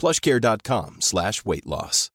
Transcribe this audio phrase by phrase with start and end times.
[0.00, 2.10] plushcare.com slash weight loss.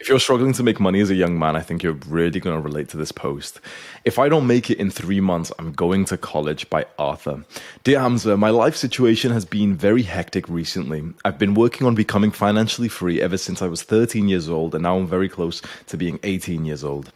[0.00, 2.54] If you're struggling to make money as a young man, I think you're really going
[2.54, 3.60] to relate to this post.
[4.04, 7.44] If I don't make it in three months, I'm going to college by Arthur.
[7.84, 11.04] Dear Hamza, my life situation has been very hectic recently.
[11.24, 14.82] I've been working on becoming financially free ever since I was 13 years old, and
[14.82, 17.10] now I'm very close to being 18 years old.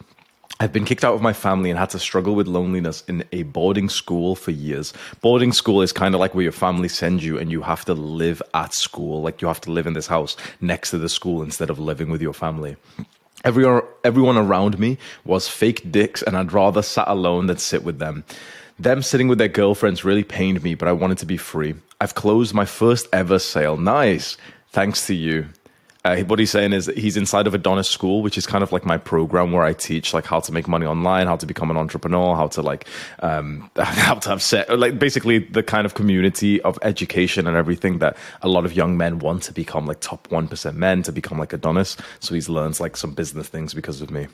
[0.61, 3.43] I've been kicked out of my family and had to struggle with loneliness in a
[3.43, 4.91] boarding school for years.
[5.21, 7.93] Boarding school is kind of like where your family sends you and you have to
[7.93, 9.21] live at school.
[9.21, 12.09] Like you have to live in this house next to the school instead of living
[12.09, 12.75] with your family.
[13.45, 17.99] Everyone, everyone around me was fake dicks and I'd rather sat alone than sit with
[17.99, 18.25] them.
[18.77, 21.75] Them sitting with their girlfriends really pained me, but I wanted to be free.
[22.01, 23.77] I've closed my first ever sale.
[23.77, 24.35] Nice.
[24.71, 25.47] Thanks to you.
[26.05, 28.71] Uh, what he's saying is that he's inside of Adonis School, which is kind of
[28.71, 31.69] like my program where I teach like how to make money online, how to become
[31.69, 32.87] an entrepreneur, how to like
[33.19, 37.99] um, how to have set like basically the kind of community of education and everything
[37.99, 41.11] that a lot of young men want to become like top one percent men to
[41.11, 41.97] become like Adonis.
[42.21, 44.27] So he's learned like some business things because of me.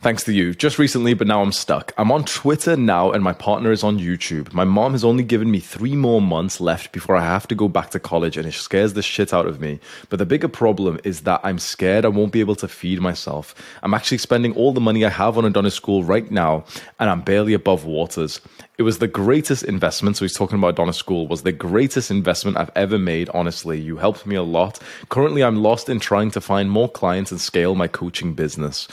[0.00, 0.54] Thanks to you.
[0.54, 1.92] Just recently, but now I'm stuck.
[1.98, 4.52] I'm on Twitter now and my partner is on YouTube.
[4.52, 7.66] My mom has only given me three more months left before I have to go
[7.66, 9.80] back to college and it scares the shit out of me.
[10.08, 13.56] But the bigger problem is that I'm scared I won't be able to feed myself.
[13.82, 16.64] I'm actually spending all the money I have on Adonis School right now
[17.00, 18.40] and I'm barely above waters.
[18.78, 20.16] It was the greatest investment.
[20.16, 23.30] So he's talking about Adonis School was the greatest investment I've ever made.
[23.30, 24.78] Honestly, you helped me a lot.
[25.08, 28.86] Currently, I'm lost in trying to find more clients and scale my coaching business.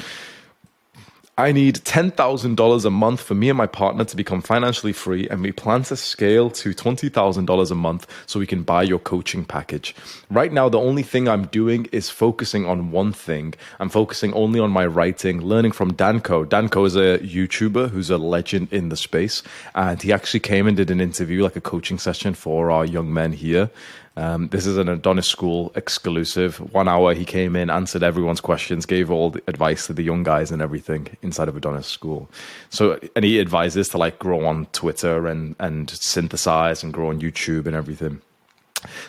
[1.37, 5.41] I need $10,000 a month for me and my partner to become financially free, and
[5.41, 9.93] we plan to scale to $20,000 a month so we can buy your coaching package.
[10.31, 13.53] Right now, the only thing I'm doing is focusing on one thing.
[13.81, 16.45] I'm focusing only on my writing, learning from Dan Koe.
[16.45, 20.77] Danco is a YouTuber who's a legend in the space, and he actually came and
[20.77, 23.69] did an interview, like a coaching session for our young men here.
[24.17, 26.57] Um, this is an Adonis School exclusive.
[26.73, 30.23] One hour he came in, answered everyone's questions, gave all the advice to the young
[30.23, 32.29] guys and everything inside of Adonis School.
[32.69, 37.19] So, and he advises to like grow on Twitter and and synthesize and grow on
[37.19, 38.21] YouTube and everything.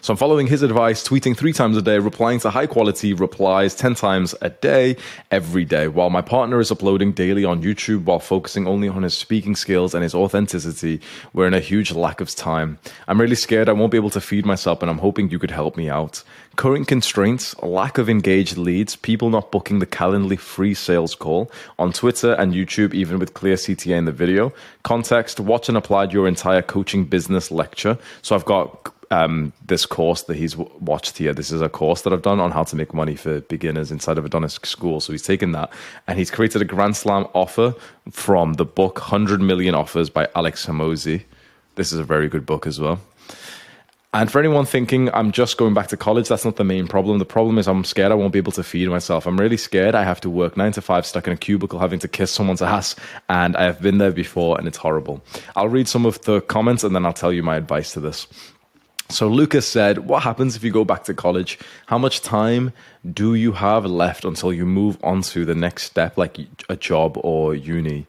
[0.01, 3.75] So I'm following his advice, tweeting three times a day, replying to high quality replies
[3.75, 4.97] 10 times a day,
[5.31, 9.17] every day, while my partner is uploading daily on YouTube while focusing only on his
[9.17, 11.01] speaking skills and his authenticity.
[11.33, 12.79] We're in a huge lack of time.
[13.09, 15.51] I'm really scared I won't be able to feed myself, and I'm hoping you could
[15.51, 16.23] help me out.
[16.57, 21.93] Current constraints, lack of engaged leads, people not booking the Calendly free sales call on
[21.93, 24.53] Twitter and YouTube, even with clear CTA in the video.
[24.83, 27.99] Context, watch and applied your entire coaching business lecture.
[28.23, 31.33] So I've got um, this course that he's watched here.
[31.33, 34.19] This is a course that I've done on how to make money for beginners inside
[34.19, 35.01] of a Adonis School.
[35.01, 35.73] So he's taken that
[36.07, 37.75] and he's created a Grand Slam offer
[38.11, 41.25] from the book 100 Million Offers by Alex Hormozi.
[41.77, 43.01] This is a very good book as well.
[44.17, 47.19] And for anyone thinking I'm just going back to college, that's not the main problem.
[47.19, 49.27] The problem is I'm scared I won't be able to feed myself.
[49.27, 51.99] I'm really scared I have to work nine to five stuck in a cubicle having
[51.99, 52.97] to kiss someone's ass.
[53.29, 55.23] And I have been there before and it's horrible.
[55.55, 58.27] I'll read some of the comments and then I'll tell you my advice to this.
[59.09, 61.59] So Lucas said, What happens if you go back to college?
[61.87, 62.73] How much time
[63.11, 66.39] do you have left until you move on to the next step, like
[66.69, 68.07] a job or uni?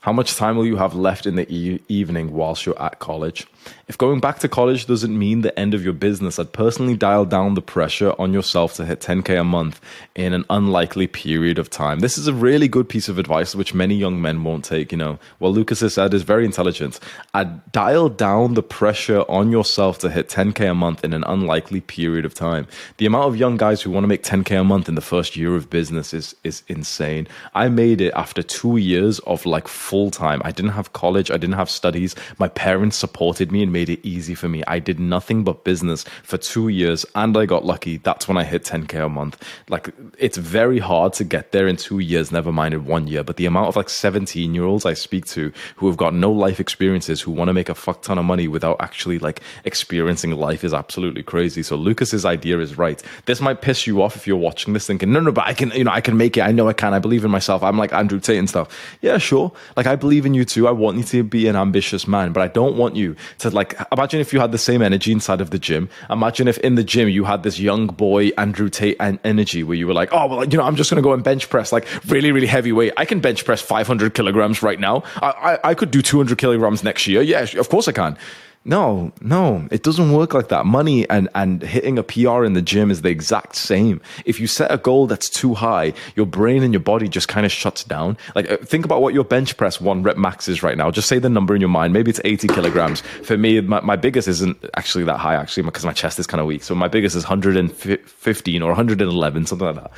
[0.00, 3.46] How much time will you have left in the e- evening whilst you're at college?
[3.86, 7.24] If going back to college doesn't mean the end of your business, I'd personally dial
[7.24, 9.80] down the pressure on yourself to hit 10K a month
[10.14, 12.00] in an unlikely period of time.
[12.00, 14.90] This is a really good piece of advice, which many young men won't take.
[14.90, 16.98] You know, what Lucas has said is very intelligent.
[17.34, 21.80] I'd dial down the pressure on yourself to hit 10K a month in an unlikely
[21.80, 22.66] period of time.
[22.96, 25.36] The amount of young guys who want to make 10K a month in the first
[25.36, 27.28] year of business is, is insane.
[27.54, 30.40] I made it after two years of like full time.
[30.44, 32.14] I didn't have college, I didn't have studies.
[32.38, 34.62] My parents supported me and made it easy for me.
[34.66, 37.98] I did nothing but business for two years and I got lucky.
[37.98, 39.42] That's when I hit 10K a month.
[39.68, 43.22] Like, it's very hard to get there in two years, never mind in one year.
[43.22, 46.32] But the amount of like 17 year olds I speak to who have got no
[46.32, 50.32] life experiences, who want to make a fuck ton of money without actually like experiencing
[50.32, 51.62] life is absolutely crazy.
[51.62, 53.00] So, Lucas's idea is right.
[53.26, 55.70] This might piss you off if you're watching this thinking, no, no, but I can,
[55.70, 56.42] you know, I can make it.
[56.42, 56.92] I know I can.
[56.92, 57.62] I believe in myself.
[57.62, 58.68] I'm like Andrew Tate and stuff.
[59.00, 59.52] Yeah, sure.
[59.76, 60.66] Like, I believe in you too.
[60.66, 63.74] I want you to be an ambitious man, but I don't want you to like
[63.92, 65.88] imagine if you had the same energy inside of the gym.
[66.10, 69.76] Imagine if in the gym you had this young boy Andrew Tate and energy where
[69.76, 71.86] you were like, oh well, you know, I'm just gonna go and bench press like
[72.06, 72.92] really really heavy weight.
[72.96, 75.02] I can bench press 500 kilograms right now.
[75.16, 77.22] I I, I could do 200 kilograms next year.
[77.22, 78.16] Yeah, of course I can.
[78.66, 80.64] No, no, it doesn't work like that.
[80.64, 84.00] Money and, and hitting a PR in the gym is the exact same.
[84.24, 87.44] If you set a goal that's too high, your brain and your body just kind
[87.44, 88.16] of shuts down.
[88.34, 90.90] Like, uh, think about what your bench press one rep max is right now.
[90.90, 91.92] Just say the number in your mind.
[91.92, 93.02] Maybe it's 80 kilograms.
[93.02, 96.40] For me, my, my biggest isn't actually that high, actually, because my chest is kind
[96.40, 96.62] of weak.
[96.62, 99.90] So my biggest is 115 or 111, something like that.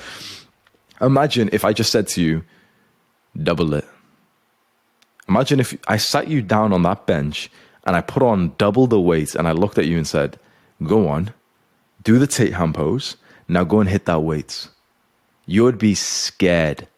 [1.01, 2.43] Imagine if I just said to you,
[3.41, 3.85] double it.
[5.29, 7.49] Imagine if I sat you down on that bench
[7.87, 10.38] and I put on double the weight and I looked at you and said,
[10.83, 11.33] Go on,
[12.03, 13.17] do the Tate pose.
[13.49, 14.69] Now go and hit that weight.
[15.47, 16.88] You would be scared.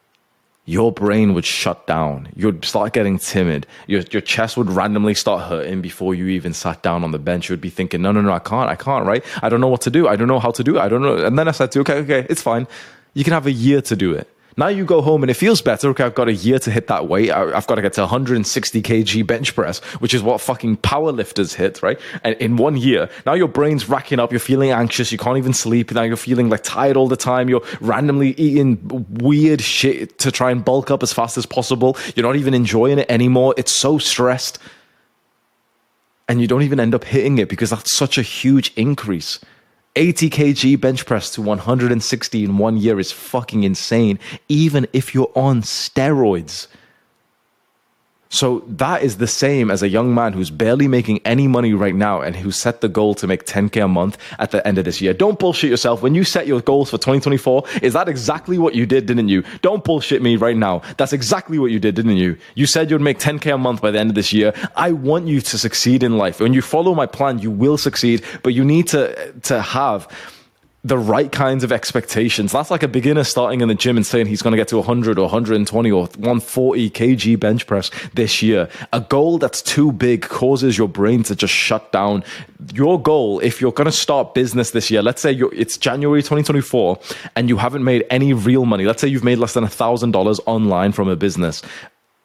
[0.65, 2.29] Your brain would shut down.
[2.35, 3.67] You'd start getting timid.
[3.87, 7.49] Your, your chest would randomly start hurting before you even sat down on the bench.
[7.49, 9.25] You'd be thinking, no, no, no, I can't, I can't, right?
[9.43, 10.09] I don't know what to do.
[10.09, 10.81] I don't know how to do it.
[10.81, 11.17] I don't know.
[11.25, 12.67] And then I said to you, okay, okay, it's fine.
[13.15, 14.29] You can have a year to do it.
[14.59, 15.91] Now you go home and it feels better.
[15.91, 17.31] Okay, I've got a year to hit that weight.
[17.31, 21.81] I've got to get to 160 kg bench press, which is what fucking powerlifters hit,
[21.81, 21.99] right?
[22.25, 24.33] And in one year, now your brain's racking up.
[24.33, 25.13] You're feeling anxious.
[25.13, 25.93] You can't even sleep.
[25.93, 27.49] Now you're feeling like tired all the time.
[27.49, 31.97] You're randomly eating weird shit to try and bulk up as fast as possible.
[32.17, 33.55] You're not even enjoying it anymore.
[33.57, 34.59] It's so stressed.
[36.27, 39.39] And you don't even end up hitting it because that's such a huge increase.
[39.99, 45.33] 80 kg bench press to 160 in one year is fucking insane, even if you're
[45.35, 46.69] on steroids.
[48.31, 51.95] So that is the same as a young man who's barely making any money right
[51.95, 54.85] now and who set the goal to make 10k a month at the end of
[54.85, 55.15] this year.
[55.15, 56.03] Don't bullshit yourself.
[56.03, 59.43] When you set your goals for 2024, is that exactly what you did, didn't you?
[59.63, 60.83] Don't bullshit me right now.
[60.99, 62.37] That's exactly what you did, didn't you?
[62.55, 64.53] You said you'd make 10k a month by the end of this year.
[64.77, 66.41] I want you to succeed in life.
[66.41, 70.09] When you follow my plan, you will succeed, but you need to to have
[70.85, 72.53] the right kinds of expectations.
[72.53, 74.77] That's like a beginner starting in the gym and saying he's going to get to
[74.77, 78.69] 100 or 120 or 140 kg bench press this year.
[78.93, 82.23] A goal that's too big causes your brain to just shut down.
[82.75, 86.99] Your goal, if you're going to start business this year, let's say it's January 2024
[87.35, 88.85] and you haven't made any real money.
[88.85, 91.63] Let's say you've made less than $1,000 online from a business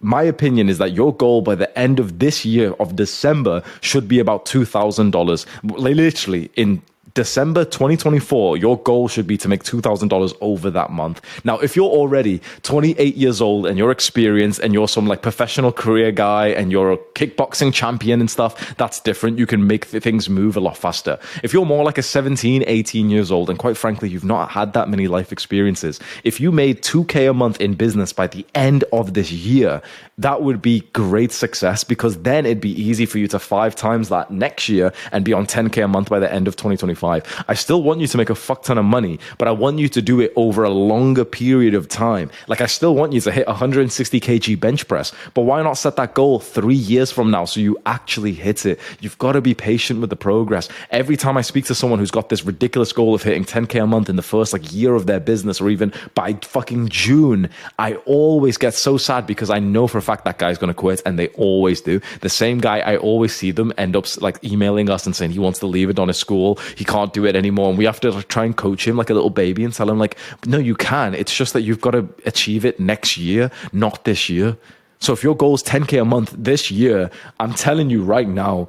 [0.06, 4.06] my opinion is that your goal by the end of this year of December should
[4.06, 5.46] be about $2,000.
[5.64, 6.82] Literally in
[7.16, 11.22] December 2024, your goal should be to make $2,000 over that month.
[11.44, 15.72] Now, if you're already 28 years old and you're experienced and you're some like professional
[15.72, 19.38] career guy and you're a kickboxing champion and stuff, that's different.
[19.38, 21.20] You can make things move a lot faster.
[21.44, 24.74] If you're more like a 17, 18 years old and quite frankly, you've not had
[24.74, 28.86] that many life experiences, if you made 2K a month in business by the end
[28.92, 29.84] of this year,
[30.18, 34.10] that would be great success because then it'd be easy for you to five times
[34.10, 37.03] that next year and be on 10K a month by the end of 2024.
[37.04, 37.46] 25.
[37.48, 39.90] I still want you to make a fuck ton of money, but I want you
[39.90, 42.32] to do it over a longer period of time.
[42.48, 45.96] Like I still want you to hit 160 kg bench press, but why not set
[45.98, 48.80] that goal three years from now so you actually hit it?
[49.02, 50.70] You've got to be patient with the progress.
[50.92, 53.88] Every time I speak to someone who's got this ridiculous goal of hitting 10k a
[53.88, 57.96] month in the first like year of their business or even by fucking June, I
[58.06, 61.02] always get so sad because I know for a fact that guy's going to quit
[61.06, 62.00] and they always do.
[62.22, 65.40] The same guy, I always see them end up like emailing us and saying he
[65.40, 66.60] wants to leave Adonis School.
[66.76, 67.70] He can't do it anymore.
[67.70, 69.90] And we have to like, try and coach him like a little baby and tell
[69.90, 71.16] him, like, no, you can.
[71.16, 74.58] It's just that you've got to achieve it next year, not this year.
[75.00, 77.10] So if your goal is 10K a month this year,
[77.40, 78.68] I'm telling you right now,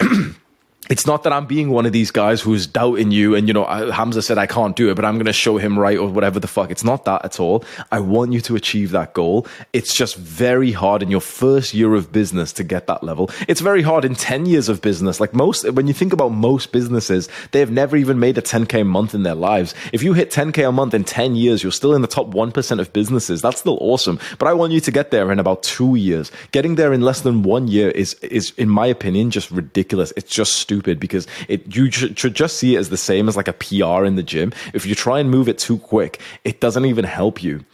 [0.88, 3.64] it's not that I'm being one of these guys who's doubting you and, you know,
[3.64, 6.38] Hamza said I can't do it, but I'm going to show him right or whatever
[6.38, 6.70] the fuck.
[6.70, 7.64] It's not that at all.
[7.90, 9.46] I want you to achieve that goal.
[9.72, 13.30] It's just very hard in your first year of business to get that level.
[13.48, 15.20] It's very hard in 10 years of business.
[15.20, 18.84] Like most, when you think about most businesses, they've never even made a 10K a
[18.84, 19.74] month in their lives.
[19.92, 22.80] If you hit 10K a month in 10 years, you're still in the top 1%
[22.80, 23.42] of businesses.
[23.42, 24.20] That's still awesome.
[24.38, 26.30] But I want you to get there in about two years.
[26.52, 30.12] Getting there in less than one year is, is, in my opinion, just ridiculous.
[30.16, 33.36] It's just stupid stupid because it you should just see it as the same as
[33.36, 34.52] like a PR in the gym.
[34.74, 37.64] If you try and move it too quick, it doesn't even help you.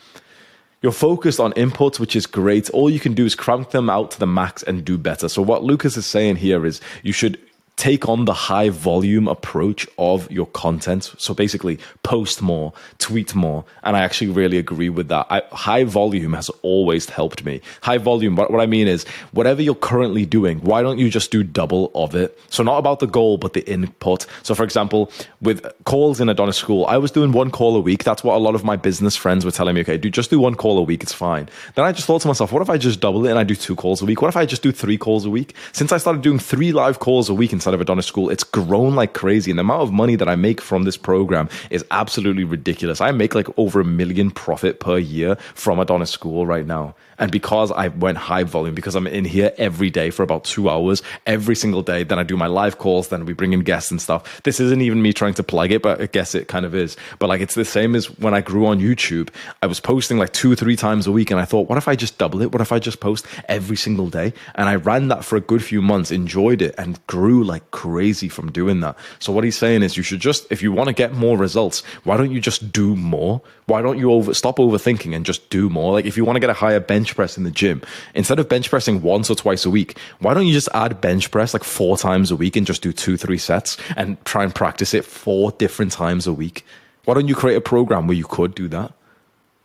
[0.82, 2.68] You're focused on inputs, which is great.
[2.70, 5.28] All you can do is crank them out to the max and do better.
[5.28, 7.38] So what Lucas is saying here is you should
[7.76, 11.12] take on the high volume approach of your content.
[11.18, 13.64] So basically, post more, tweet more.
[13.82, 15.26] And I actually really agree with that.
[15.30, 17.60] I, high volume has always helped me.
[17.82, 21.30] High volume, what, what I mean is, whatever you're currently doing, why don't you just
[21.30, 22.38] do double of it?
[22.50, 24.26] So, not about the goal, but the input.
[24.42, 25.10] So, for example,
[25.40, 28.04] with calls in Adonis School, I was doing one call a week.
[28.04, 30.38] That's what a lot of my business friends were telling me, okay, do just do
[30.38, 31.48] one call a week, it's fine.
[31.74, 33.54] Then I just thought to myself, what if I just double it and I do
[33.54, 34.20] two calls a week?
[34.20, 35.54] What if I just do three calls a week?
[35.72, 38.96] Since I started doing three live calls a week inside of Adonis School, it's grown
[38.96, 39.52] like crazy.
[39.52, 43.00] And the amount of money that I make from this program is absolutely ridiculous.
[43.00, 46.96] I make like over a million profit per year from Adonis School right now.
[47.22, 50.68] And because I went high volume, because I'm in here every day for about two
[50.68, 53.92] hours, every single day, then I do my live calls, then we bring in guests
[53.92, 54.42] and stuff.
[54.42, 56.96] This isn't even me trying to plug it, but I guess it kind of is.
[57.20, 59.28] But like, it's the same as when I grew on YouTube.
[59.62, 61.86] I was posting like two or three times a week, and I thought, what if
[61.86, 62.50] I just double it?
[62.50, 64.32] What if I just post every single day?
[64.56, 68.28] And I ran that for a good few months, enjoyed it, and grew like crazy
[68.28, 68.96] from doing that.
[69.18, 71.82] So what he's saying is, you should just, if you want to get more results,
[72.04, 73.40] why don't you just do more?
[73.66, 75.92] Why don't you over stop overthinking and just do more?
[75.92, 77.82] Like, if you want to get a higher bench press in the gym,
[78.14, 81.30] instead of bench pressing once or twice a week, why don't you just add bench
[81.30, 84.54] press like four times a week and just do two, three sets and try and
[84.54, 86.64] practice it four different times a week?
[87.04, 88.92] Why don't you create a program where you could do that?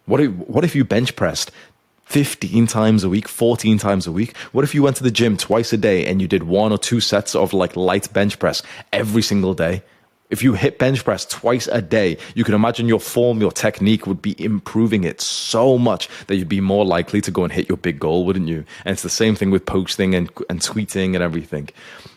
[0.06, 1.51] What if, what if you bench pressed
[2.08, 4.36] 15 times a week, 14 times a week?
[4.52, 6.78] What if you went to the gym twice a day and you did one or
[6.78, 9.84] two sets of like light bench press every single day?
[10.29, 14.05] If you hit bench press twice a day, you can imagine your form, your technique
[14.05, 17.69] would be improving it so much that you'd be more likely to go and hit
[17.69, 18.65] your big goal, wouldn't you?
[18.84, 21.69] And it's the same thing with posting and, and tweeting and everything.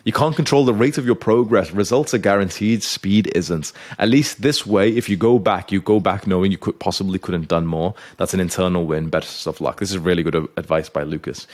[0.02, 1.70] You can't control the rate of your progress.
[1.70, 3.72] Results are guaranteed, speed isn't.
[3.98, 7.18] At least this way, if you go back, you go back knowing you could possibly
[7.20, 7.94] couldn't done more.
[8.16, 9.08] That's an internal win.
[9.08, 9.78] Best of luck.
[9.78, 11.46] This is really good advice by Lucas.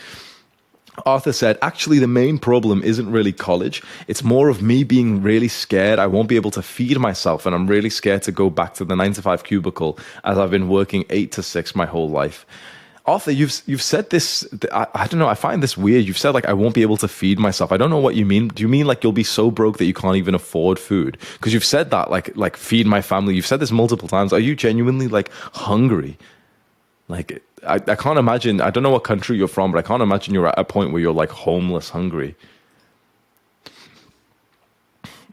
[1.05, 3.83] Arthur said, actually, the main problem isn't really college.
[4.09, 7.55] It's more of me being really scared I won't be able to feed myself, and
[7.55, 10.69] I'm really scared to go back to the nine to five cubicle as I've been
[10.69, 12.47] working eight to six my whole life.
[13.07, 14.47] Arthur, you've you've said this.
[14.73, 15.29] I, I, don't know.
[15.29, 16.05] I find this weird.
[16.05, 17.71] You've said like I won't be able to feed myself.
[17.71, 18.49] I don't know what you mean.
[18.49, 21.17] Do you mean like you'll be so broke that you can't even afford food?
[21.35, 23.37] Because you've said that like like feed my family.
[23.37, 24.33] You've said this multiple times.
[24.33, 26.19] Are you genuinely like hungry?
[27.07, 28.61] Like I, I can't imagine.
[28.61, 30.93] I don't know what country you're from, but I can't imagine you're at a point
[30.93, 32.35] where you're like homeless, hungry.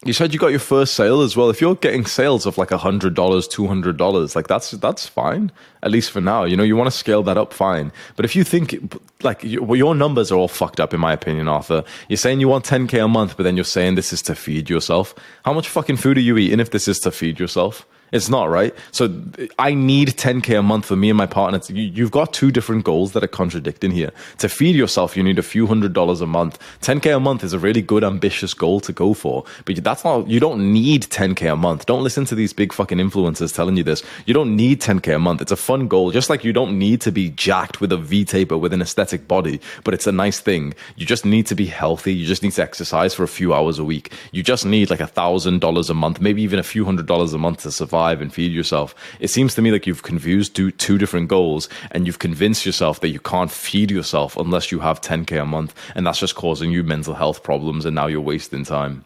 [0.06, 1.50] You said you got your first sale as well.
[1.50, 5.50] If you're getting sales of like hundred dollars, two hundred dollars, like that's that's fine.
[5.82, 7.92] At least for now, you know, you want to scale that up, fine.
[8.18, 11.48] But if you think like well, your numbers are all fucked up, in my opinion,
[11.48, 11.86] Arthur.
[12.10, 14.70] You're saying you want 10k a month, but then you're saying this is to feed
[14.70, 15.16] yourself.
[15.46, 17.88] How much fucking food are you eating if this is to feed yourself?
[18.14, 18.76] It's not right.
[18.92, 19.12] So
[19.58, 21.58] I need 10k a month for me and my partner.
[21.58, 24.12] To, you, have got two different goals that are contradicting here.
[24.38, 26.60] To feed yourself, you need a few hundred dollars a month.
[26.82, 29.44] 10k a month is a really good, ambitious goal to go for.
[29.66, 30.28] But that's not.
[30.30, 31.88] You don't need 10k a month.
[31.88, 34.04] Don't listen to these big fucking influencers telling you this.
[34.28, 35.42] You don't need 10k a month.
[35.42, 36.12] It's a fun goal.
[36.12, 39.28] Just like you don't need to be jacked with a V taper with an aesthetic
[39.28, 40.76] body, but it's a nice thing.
[40.98, 42.14] You just need to be healthy.
[42.14, 44.14] You just need to exercise for a few hours a week.
[44.32, 47.34] You just need like a thousand dollars a month, maybe even a few hundred dollars
[47.34, 48.96] a month to survive survive and feed yourself.
[49.20, 53.00] It seems to me like you've confused two, two different goals and you've convinced yourself
[53.00, 55.74] that you can't feed yourself unless you have 10K a month.
[55.96, 59.06] And that's just causing you mental health problems and now you're wasting time.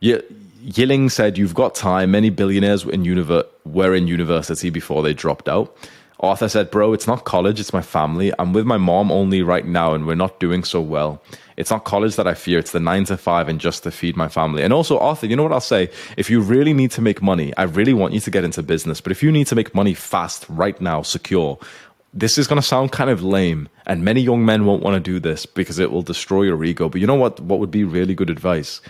[0.00, 0.20] Yeah.
[0.62, 2.10] Yilling said, You've got time.
[2.10, 5.76] Many billionaires in univer- were in university before they dropped out.
[6.18, 8.32] Arthur said, Bro, it's not college, it's my family.
[8.38, 11.22] I'm with my mom only right now, and we're not doing so well.
[11.56, 14.16] It's not college that I fear, it's the nine to five and just to feed
[14.16, 14.62] my family.
[14.62, 15.90] And also, Arthur, you know what I'll say?
[16.16, 19.00] If you really need to make money, I really want you to get into business.
[19.00, 21.58] But if you need to make money fast, right now, secure,
[22.12, 25.00] this is going to sound kind of lame, and many young men won't want to
[25.00, 26.88] do this because it will destroy your ego.
[26.88, 27.40] But you know what?
[27.40, 28.80] What would be really good advice?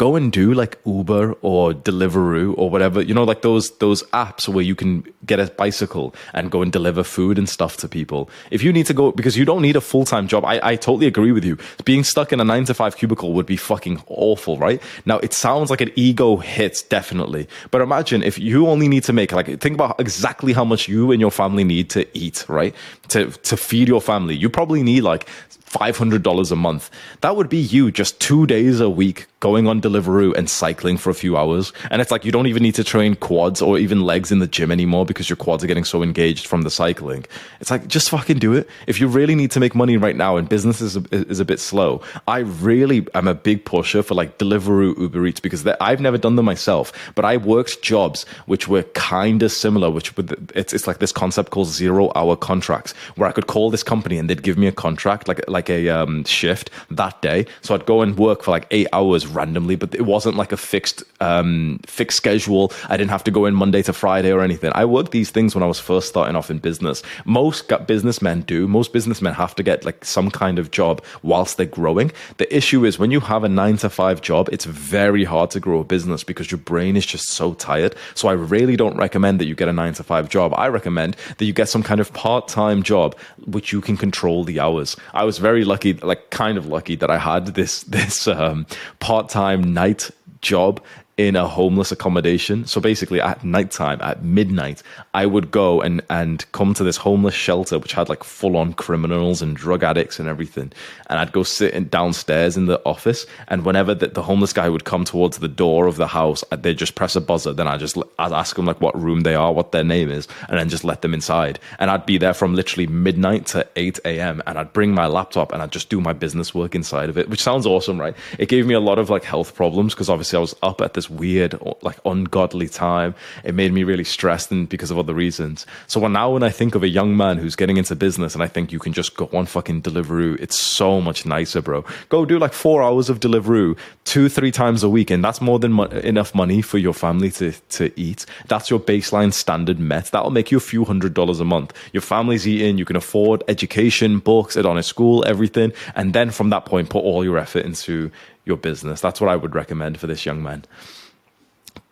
[0.00, 4.48] Go and do like Uber or Deliveroo or whatever, you know, like those those apps
[4.48, 8.30] where you can get a bicycle and go and deliver food and stuff to people.
[8.50, 10.76] If you need to go because you don't need a full time job, I, I
[10.76, 11.58] totally agree with you.
[11.84, 14.80] Being stuck in a nine to five cubicle would be fucking awful, right?
[15.04, 17.46] Now it sounds like an ego hit, definitely.
[17.70, 21.12] But imagine if you only need to make like think about exactly how much you
[21.12, 22.74] and your family need to eat, right?
[23.08, 24.34] To to feed your family.
[24.34, 25.28] You probably need like
[25.70, 26.90] $500 a month.
[27.20, 31.10] That would be you just two days a week going on Deliveroo and cycling for
[31.10, 31.72] a few hours.
[31.90, 34.46] And it's like you don't even need to train quads or even legs in the
[34.46, 37.24] gym anymore because your quads are getting so engaged from the cycling.
[37.60, 38.68] It's like just fucking do it.
[38.86, 41.44] If you really need to make money right now and business is a, is a
[41.44, 46.00] bit slow, I really am a big pusher for like Deliveroo, Uber Eats because I've
[46.00, 50.12] never done them myself, but I worked jobs which were kind of similar, which
[50.54, 54.18] it's it's like this concept called zero hour contracts where I could call this company
[54.18, 57.46] and they'd give me a contract like like a um, shift that day.
[57.60, 60.56] So I'd go and work for like eight hours randomly, but it wasn't like a
[60.56, 62.72] fixed um, fixed schedule.
[62.88, 64.72] I didn't have to go in Monday to Friday or anything.
[64.74, 67.02] I worked these things when I was first starting off in business.
[67.24, 68.68] Most businessmen do.
[68.68, 72.12] Most businessmen have to get like some kind of job whilst they're growing.
[72.38, 75.60] The issue is when you have a nine to five job, it's very hard to
[75.60, 77.96] grow a business because your brain is just so tired.
[78.14, 80.54] So I really don't recommend that you get a nine to five job.
[80.56, 84.44] I recommend that you get some kind of part time job which you can control
[84.44, 84.96] the hours.
[85.12, 88.66] I was very lucky, like kind of lucky, that I had this this um,
[88.98, 90.82] part time night job
[91.20, 92.64] in a homeless accommodation.
[92.64, 97.34] So basically, at nighttime, at midnight, I would go and, and come to this homeless
[97.34, 100.72] shelter, which had like full on criminals and drug addicts and everything.
[101.08, 103.26] And I'd go sit downstairs in the office.
[103.48, 106.78] And whenever the, the, homeless guy would come towards the door of the house, they'd
[106.78, 107.52] just press a buzzer.
[107.52, 110.26] Then I just I'd ask them like what room they are, what their name is,
[110.48, 111.58] and then just let them inside.
[111.78, 114.42] And I'd be there from literally midnight to 8 a.m.
[114.46, 117.28] And I'd bring my laptop and I'd just do my business work inside of it,
[117.28, 118.16] which sounds awesome, right?
[118.38, 120.94] It gave me a lot of like health problems because obviously I was up at
[120.94, 123.14] this weird, like ungodly time.
[123.44, 125.66] It made me really stressed and because of other reasons.
[125.86, 128.42] So when, now when I think of a young man who's getting into business and
[128.42, 131.84] I think you can just go on fucking Deliveroo, it's so much nicer, bro.
[132.08, 135.10] Go do like four hours of Deliveroo two, three times a week.
[135.10, 138.26] And that's more than mo- enough money for your family to, to eat.
[138.48, 140.06] That's your baseline standard met.
[140.06, 141.72] That'll make you a few hundred dollars a month.
[141.92, 145.72] Your family's eating, you can afford education, books, Adonis School, everything.
[145.94, 148.10] And then from that point, put all your effort into
[148.44, 149.00] your business.
[149.00, 150.64] That's what I would recommend for this young man.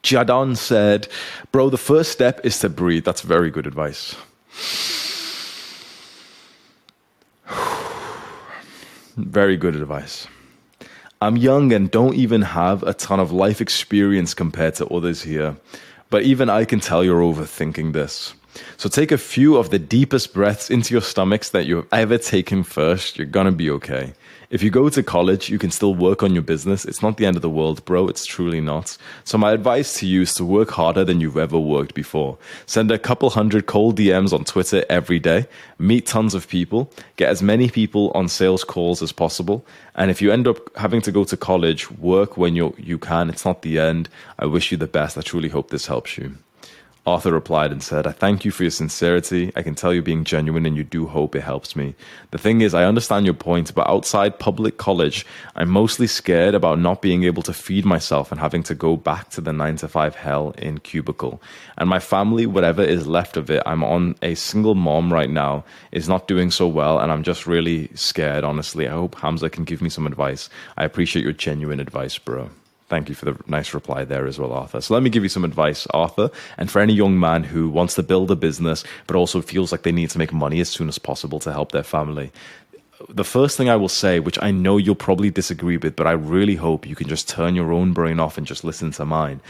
[0.02, 1.08] Jadon said,
[1.52, 3.04] Bro, the first step is to breathe.
[3.04, 4.14] That's very good advice.
[9.16, 10.26] very good advice.
[11.20, 15.56] I'm young and don't even have a ton of life experience compared to others here,
[16.10, 18.34] but even I can tell you're overthinking this.
[18.76, 22.62] So take a few of the deepest breaths into your stomachs that you've ever taken
[22.62, 23.18] first.
[23.18, 24.14] You're gonna be okay.
[24.50, 26.86] If you go to college, you can still work on your business.
[26.86, 28.08] It's not the end of the world, bro.
[28.08, 28.96] It's truly not.
[29.24, 32.38] So my advice to you is to work harder than you've ever worked before.
[32.64, 35.46] Send a couple hundred cold DMs on Twitter every day.
[35.78, 36.90] Meet tons of people.
[37.16, 39.66] Get as many people on sales calls as possible.
[39.94, 43.28] And if you end up having to go to college, work when you you can.
[43.28, 44.08] It's not the end.
[44.38, 45.18] I wish you the best.
[45.18, 46.38] I truly hope this helps you.
[47.08, 49.50] Arthur replied and said, I thank you for your sincerity.
[49.56, 51.94] I can tell you're being genuine and you do hope it helps me.
[52.32, 55.24] The thing is, I understand your point, but outside public college,
[55.56, 59.30] I'm mostly scared about not being able to feed myself and having to go back
[59.30, 61.40] to the nine to five hell in cubicle.
[61.78, 65.64] And my family, whatever is left of it, I'm on a single mom right now,
[65.92, 68.86] is not doing so well, and I'm just really scared, honestly.
[68.86, 70.50] I hope Hamza can give me some advice.
[70.76, 72.50] I appreciate your genuine advice, bro.
[72.88, 74.80] Thank you for the nice reply there as well, Arthur.
[74.80, 76.30] So let me give you some advice, Arthur.
[76.56, 79.82] And for any young man who wants to build a business, but also feels like
[79.82, 82.32] they need to make money as soon as possible to help their family,
[83.08, 86.12] the first thing I will say, which I know you'll probably disagree with, but I
[86.12, 89.40] really hope you can just turn your own brain off and just listen to mine.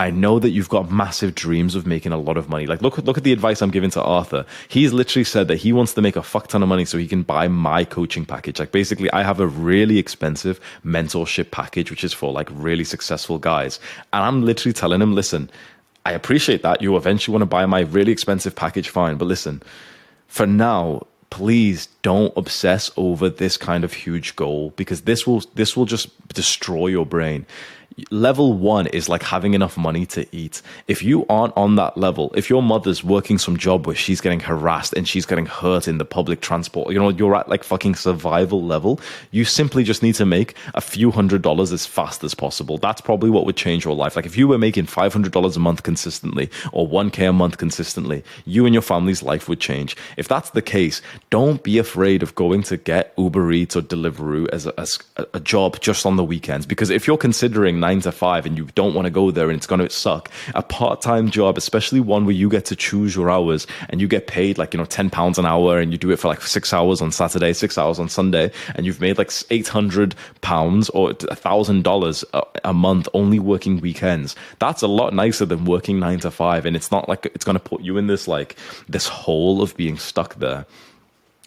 [0.00, 2.66] I know that you've got massive dreams of making a lot of money.
[2.66, 4.46] Like, look, look at the advice I'm giving to Arthur.
[4.68, 7.08] He's literally said that he wants to make a fuck ton of money so he
[7.08, 8.60] can buy my coaching package.
[8.60, 13.38] Like, basically, I have a really expensive mentorship package, which is for like really successful
[13.38, 13.80] guys.
[14.12, 15.50] And I'm literally telling him, listen,
[16.06, 16.80] I appreciate that.
[16.80, 19.16] You eventually want to buy my really expensive package, fine.
[19.16, 19.62] But listen,
[20.28, 25.76] for now, please don't obsess over this kind of huge goal because this will this
[25.76, 27.46] will just destroy your brain
[28.10, 30.62] level one is like having enough money to eat.
[30.86, 34.40] If you aren't on that level, if your mother's working some job where she's getting
[34.40, 37.94] harassed and she's getting hurt in the public transport, you know, you're at like fucking
[37.94, 42.34] survival level, you simply just need to make a few hundred dollars as fast as
[42.34, 42.78] possible.
[42.78, 44.16] That's probably what would change your life.
[44.16, 48.64] Like if you were making $500 a month consistently or 1K a month consistently, you
[48.66, 49.96] and your family's life would change.
[50.16, 54.48] If that's the case, don't be afraid of going to get Uber Eats or Deliveroo
[54.50, 54.98] as a, as
[55.34, 56.66] a job just on the weekends.
[56.66, 59.56] Because if you're considering nine to five and you don't want to go there and
[59.56, 63.16] it's going to suck, a part time job, especially one where you get to choose
[63.16, 65.98] your hours and you get paid like, you know, 10 pounds an hour and you
[65.98, 69.16] do it for like six hours on Saturday, six hours on Sunday, and you've made
[69.16, 72.24] like 800 pounds or a thousand dollars
[72.64, 74.36] a month only working weekends.
[74.58, 76.66] That's a lot nicer than working nine to five.
[76.66, 78.56] And it's not like it's going to put you in this like
[78.88, 80.66] this hole of being stuck there.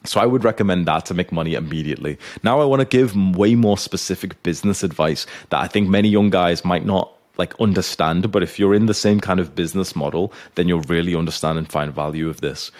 [0.04, 2.18] So I would recommend that to make money immediately.
[2.44, 6.30] Now I want to give way more specific business advice that I think many young
[6.30, 10.34] guys might not like understand, but if you're in the same kind of business model,
[10.56, 12.72] then you'll really understand and find value of this.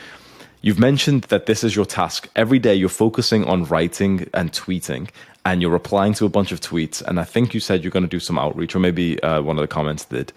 [0.62, 2.30] You've mentioned that this is your task.
[2.36, 5.10] Every day you're focusing on writing and tweeting
[5.46, 7.02] and you're replying to a bunch of tweets.
[7.02, 9.58] And I think you said you're going to do some outreach, or maybe uh, one
[9.58, 10.32] of the comments did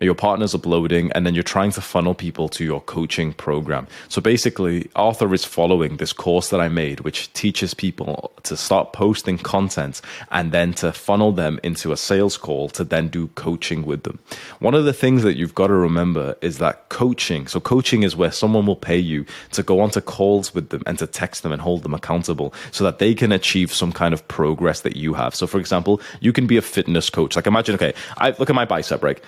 [0.00, 3.86] your partner's uploading, and then you're trying to funnel people to your coaching program.
[4.08, 8.92] So basically, Arthur is following this course that I made, which teaches people to start
[8.92, 13.84] posting content and then to funnel them into a sales call to then do coaching
[13.84, 14.18] with them.
[14.58, 18.16] One of the things that you've got to remember is that coaching, so coaching is
[18.16, 21.52] where someone will pay you to go onto calls with them and to text them
[21.52, 25.14] and hold them accountable so that they can achieve some kind of progress that you
[25.14, 25.34] have.
[25.34, 27.36] So, for example, you can be a fitness coach.
[27.36, 29.20] Like, imagine, okay, I look at my bicep, right?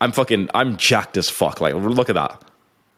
[0.00, 1.60] I'm fucking, I'm jacked as fuck.
[1.60, 2.42] Like, look at that.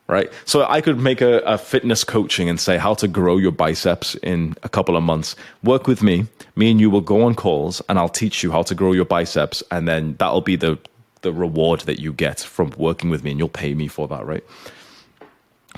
[0.09, 0.33] Right.
[0.47, 4.15] So I could make a, a, fitness coaching and say how to grow your biceps
[4.23, 5.37] in a couple of months.
[5.63, 6.27] Work with me.
[6.57, 9.05] Me and you will go on calls and I'll teach you how to grow your
[9.05, 9.63] biceps.
[9.71, 10.79] And then that'll be the,
[11.21, 14.25] the reward that you get from working with me and you'll pay me for that.
[14.25, 14.43] Right.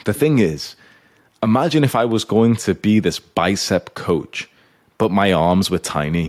[0.04, 0.76] The thing is,
[1.42, 4.48] imagine if I was going to be this bicep coach,
[4.96, 6.28] but my arms were tiny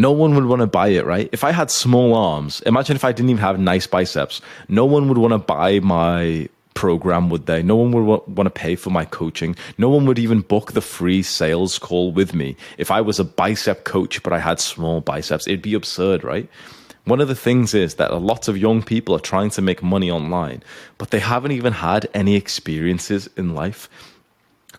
[0.00, 1.28] No one would want to buy it, right?
[1.30, 4.40] If I had small arms, imagine if I didn't even have nice biceps.
[4.66, 7.62] No one would want to buy my program, would they?
[7.62, 9.54] No one would want to pay for my coaching.
[9.76, 12.56] No one would even book the free sales call with me.
[12.78, 16.48] If I was a bicep coach, but I had small biceps, it'd be absurd, right?
[17.04, 19.82] One of the things is that a lot of young people are trying to make
[19.82, 20.62] money online,
[20.96, 23.90] but they haven't even had any experiences in life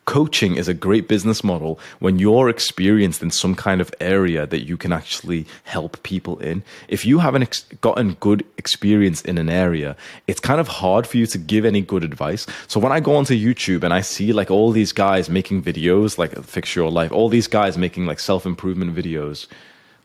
[0.06, 4.68] coaching is a great business model when you're experienced in some kind of area that
[4.68, 6.64] you can actually help people in.
[6.88, 9.96] If you haven't ex- gotten good experience in an area,
[10.28, 12.48] it's kind of hard for you to give any good advice.
[12.68, 16.18] So when I go onto YouTube and I see like all these guys making videos,
[16.18, 19.48] like Fix Your Life, all these guys making like self improvement videos,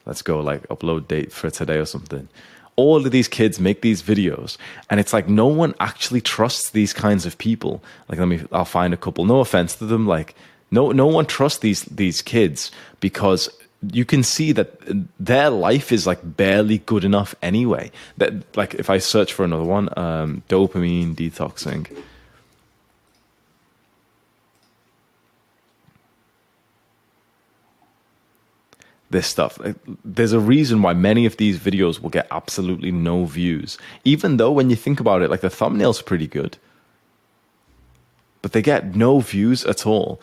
[0.05, 2.29] let's go like upload date for today or something
[2.77, 4.57] all of these kids make these videos
[4.91, 7.83] and it's like no one actually trusts these kinds of people.
[8.09, 9.25] Like let me i'll find a couple.
[9.25, 10.35] No offense to them like
[10.71, 13.49] no no one trusts these these kids because
[13.93, 14.81] you can see that
[15.21, 17.91] their life is like barely good enough anyway.
[18.19, 21.87] That like if i search for another one um dopamine detoxing
[29.11, 29.61] this stuff.
[29.61, 34.37] Uh, there's a reason why many of these videos will get absolutely no views, even
[34.37, 36.59] though when you think about it, like the thumbnail's pretty good,
[38.43, 40.21] but they get no views at all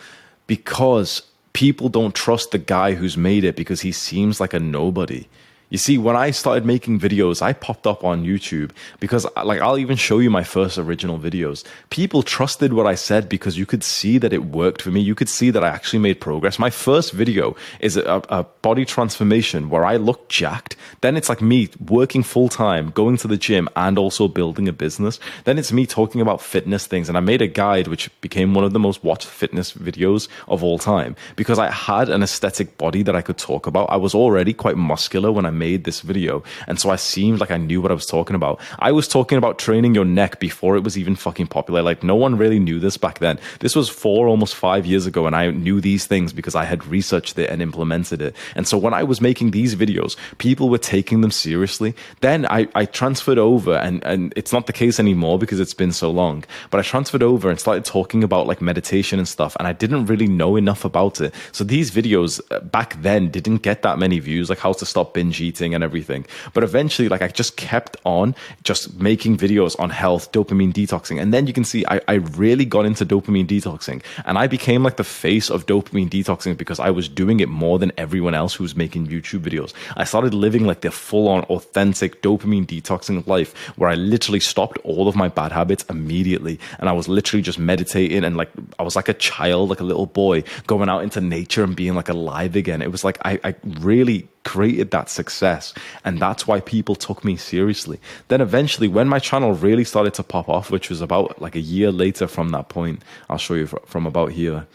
[0.48, 5.26] because people don't trust the guy who's made it because he seems like a nobody.
[5.74, 9.60] You see, when I started making videos, I popped up on YouTube because, uh, like,
[9.60, 11.64] I'll even show you my first original videos.
[11.90, 15.02] People trusted what I said because you could see that it worked for me.
[15.02, 16.60] You could see that I actually made progress.
[16.60, 20.76] My first video is a, a body transformation where I look jacked.
[21.02, 24.74] Then it's like me working full time, going to the gym, and also building a
[24.74, 25.20] business.
[25.46, 27.10] Then it's me talking about fitness things.
[27.10, 30.64] And I made a guide which became one of the most watched fitness videos of
[30.64, 33.90] all time because I had an aesthetic body that I could talk about.
[33.90, 36.44] I was already quite muscular when I made this video.
[36.68, 38.60] And so I seemed like I knew what I was talking about.
[38.80, 41.82] I was talking about training your neck before it was even fucking popular.
[41.82, 43.40] Like no one really knew this back then.
[43.60, 45.26] This was four, almost five years ago.
[45.28, 48.36] And I knew these things because I had researched it and implemented it.
[48.56, 51.96] And so when I was making these videos, people were taking them seriously.
[52.22, 55.92] Then I, I transferred over and, and it's not the case anymore because it's been
[55.92, 59.56] so long, but I transferred over and started talking about like meditation and stuff.
[59.58, 61.34] And I didn't really know enough about it.
[61.52, 65.14] So these videos uh, back then didn't get that many views, like how to stop
[65.14, 66.26] binge eating and everything.
[66.54, 71.22] But eventually, like I just kept on just making videos on health, dopamine detoxing.
[71.22, 74.84] And then you can see I, I really got into dopamine detoxing and I became
[74.84, 78.54] like the face of dopamine detoxing because I was doing it more than everyone else
[78.56, 79.74] who was making YouTube videos.
[79.96, 84.78] I started living like the full on authentic dopamine detoxing life where I literally stopped
[84.84, 86.60] all of my bad habits immediately.
[86.80, 89.84] And I was literally just meditating and like, I was like a child, like a
[89.84, 92.82] little boy going out into nature and being like alive again.
[92.82, 95.74] It was like, I, I really created that success.
[96.04, 98.00] And that's why people took me seriously.
[98.28, 101.62] Then eventually, when my channel really started to pop off, which was about like a
[101.62, 104.68] year later from that point, I'll show you from about here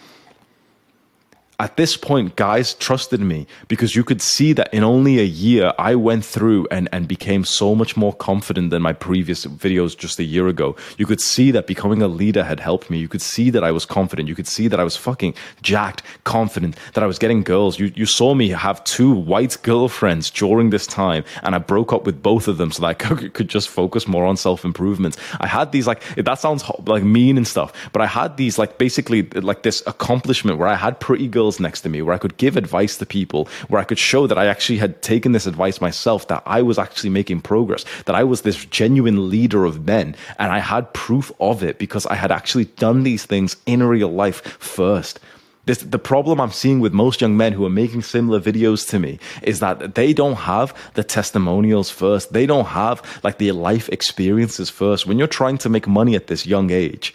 [1.61, 5.73] at this point, guys trusted me because you could see that in only a year,
[5.77, 10.21] I went through and, and became so much more confident than my previous videos just
[10.21, 10.77] a year ago.
[10.99, 12.99] You could see that becoming a leader had helped me.
[12.99, 14.29] You could see that I was confident.
[14.29, 17.81] You could see that I was fucking jacked, confident, that I was getting girls.
[17.81, 22.05] You, you saw me have two white girlfriends during this time, and I broke up
[22.07, 25.17] with both of them so that I could, could just focus more on self improvement.
[25.41, 28.79] I had these, like, that sounds like mean and stuff, but I had these, like,
[28.79, 32.37] basically, like this accomplishment where I had pretty girls next to me where I could
[32.37, 35.81] give advice to people, where I could show that I actually had taken this advice
[35.81, 40.15] myself, that I was actually making progress, that I was this genuine leader of men.
[40.39, 44.13] And I had proof of it because I had actually done these things in real
[44.13, 45.21] life first.
[45.69, 48.99] This, the problem I'm seeing with most young men who are making similar videos to
[48.99, 52.33] me is that they don't have the testimonials first.
[52.33, 55.07] They don't have like the life experiences first.
[55.07, 57.13] When you're trying to make money at this young age,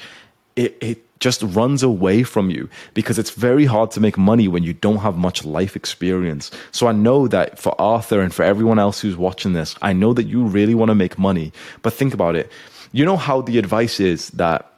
[0.56, 4.62] it, it just runs away from you because it's very hard to make money when
[4.62, 6.52] you don't have much life experience.
[6.74, 10.14] So I know that for Arthur and for everyone else who's watching this, I know
[10.14, 11.54] that you really want to make money.
[11.82, 12.52] But think about it.
[12.92, 14.70] You know how the advice is that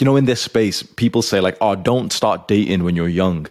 [0.00, 3.46] you know in this space people say like oh don't start dating when you're young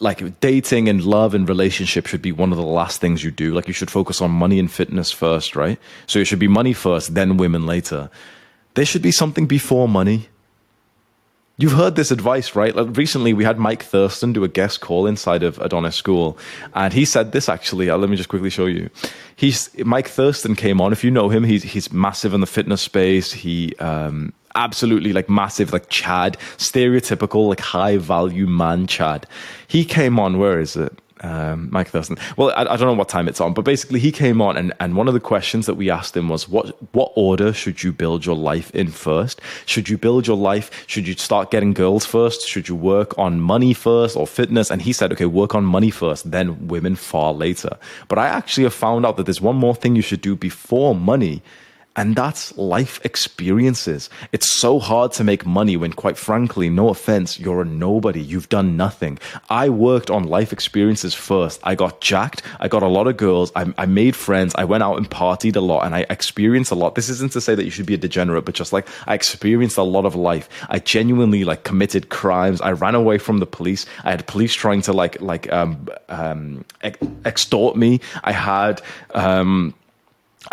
[0.00, 3.54] like dating and love and relationship should be one of the last things you do.
[3.54, 5.78] Like you should focus on money and fitness first, right?
[6.06, 8.10] So it should be money first, then women later.
[8.74, 10.28] There should be something before money.
[11.56, 12.74] You've heard this advice, right?
[12.74, 16.36] Like recently, we had Mike Thurston do a guest call inside of Adonis School,
[16.74, 17.88] and he said this actually.
[17.88, 18.90] Uh, let me just quickly show you.
[19.36, 20.92] He's Mike Thurston came on.
[20.92, 23.32] If you know him, he's he's massive in the fitness space.
[23.32, 29.24] He um, absolutely like massive, like Chad, stereotypical like high value man Chad.
[29.68, 30.38] He came on.
[30.38, 30.98] Where is it?
[31.24, 32.18] Um, Mike Thurston.
[32.36, 34.74] Well, I, I, don't know what time it's on, but basically he came on and,
[34.78, 37.92] and one of the questions that we asked him was what what order should you
[37.92, 39.40] build your life in first?
[39.64, 40.84] Should you build your life?
[40.86, 42.46] Should you start getting girls first?
[42.46, 44.70] Should you work on money first or fitness?
[44.70, 47.78] And he said, okay, work on money first, then women far later.
[48.08, 50.94] But I actually have found out that there's one more thing you should do before
[50.94, 51.42] money
[51.96, 54.10] and that's life experiences.
[54.32, 58.20] It's so hard to make money when, quite frankly, no offense, you're a nobody.
[58.20, 59.18] You've done nothing.
[59.48, 61.60] I worked on life experiences first.
[61.62, 62.42] I got jacked.
[62.58, 63.52] I got a lot of girls.
[63.54, 64.54] I, I made friends.
[64.56, 66.96] I went out and partied a lot and I experienced a lot.
[66.96, 69.78] This isn't to say that you should be a degenerate, but just like I experienced
[69.78, 70.48] a lot of life.
[70.68, 72.60] I genuinely like committed crimes.
[72.60, 73.86] I ran away from the police.
[74.02, 76.64] I had police trying to like, like, um, um,
[77.24, 78.00] extort me.
[78.24, 78.82] I had,
[79.14, 79.74] um,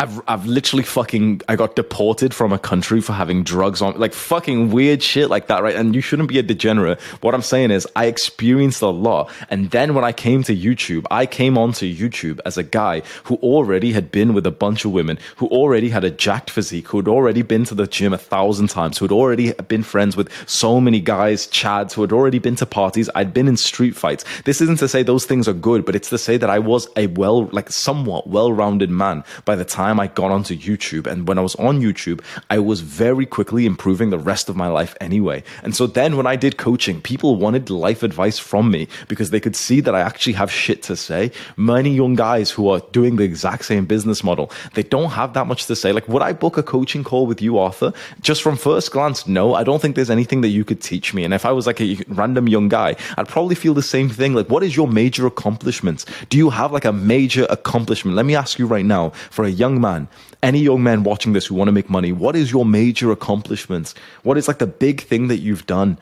[0.00, 4.14] I've I've literally fucking I got deported from a country for having drugs on like
[4.14, 5.76] fucking weird shit like that, right?
[5.76, 7.00] And you shouldn't be a degenerate.
[7.20, 9.30] What I'm saying is I experienced a lot.
[9.50, 13.36] And then when I came to YouTube, I came onto YouTube as a guy who
[13.36, 16.96] already had been with a bunch of women, who already had a jacked physique, who
[16.96, 20.30] had already been to the gym a thousand times, who had already been friends with
[20.48, 23.10] so many guys, chads, who had already been to parties.
[23.14, 24.24] I'd been in street fights.
[24.44, 26.88] This isn't to say those things are good, but it's to say that I was
[26.96, 31.06] a well like somewhat well-rounded man by the time time I got onto YouTube.
[31.10, 32.20] And when I was on YouTube,
[32.56, 35.38] I was very quickly improving the rest of my life anyway.
[35.64, 39.40] And so then when I did coaching, people wanted life advice from me because they
[39.44, 41.22] could see that I actually have shit to say.
[41.56, 45.46] Many young guys who are doing the exact same business model, they don't have that
[45.46, 45.90] much to say.
[45.92, 47.92] Like, would I book a coaching call with you, Arthur?
[48.28, 51.24] Just from first glance, no, I don't think there's anything that you could teach me.
[51.26, 51.90] And if I was like a
[52.20, 54.34] random young guy, I'd probably feel the same thing.
[54.34, 56.06] Like, what is your major accomplishments?
[56.30, 58.16] Do you have like a major accomplishment?
[58.16, 60.08] Let me ask you right now for a young young man,
[60.42, 63.94] any young man watching this who want to make money, what is your major accomplishments?
[64.22, 65.98] What is like the big thing that you've done?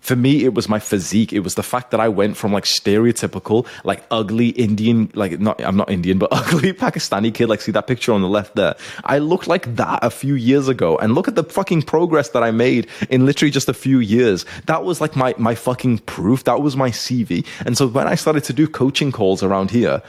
[0.00, 1.32] For me, it was my physique.
[1.32, 5.62] It was the fact that I went from like stereotypical, like ugly Indian, like not,
[5.62, 7.48] I'm not Indian, but ugly Pakistani kid.
[7.48, 8.74] Like, see that picture on the left there?
[9.04, 10.98] I looked like that a few years ago.
[10.98, 14.44] And look at the fucking progress that I made in literally just a few years.
[14.66, 16.44] That was like my, my fucking proof.
[16.44, 17.46] That was my CV.
[17.64, 20.02] And so when I started to do coaching calls around here,